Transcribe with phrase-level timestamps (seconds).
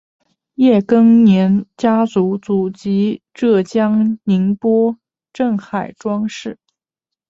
[0.55, 4.97] 叶庚年家族祖籍浙江宁波
[5.31, 6.57] 镇海庄市。